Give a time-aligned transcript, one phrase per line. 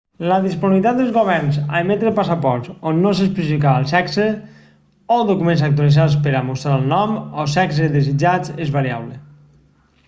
[0.29, 5.63] la disponibilitat dels governs a emetre passaports on no s'especifica el sexe x o documents
[5.69, 9.23] actualitzats per a mostrar el nom o sexe desitjats és variable